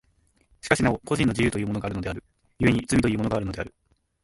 [0.61, 2.23] しかしなお個人の自由というものがあるのである、
[2.57, 3.71] 故に罪というものがあるのである。